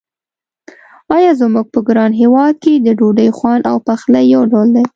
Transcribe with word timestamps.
آیا 1.15 1.31
زموږ 1.41 1.65
په 1.73 1.79
ګران 1.87 2.11
هېواد 2.21 2.53
کې 2.63 2.73
د 2.75 2.87
ډوډۍ 2.99 3.29
خوند 3.37 3.63
او 3.71 3.77
پخلی 3.87 4.23
یو 4.33 4.41
ډول 4.51 4.67
دی. 4.75 4.83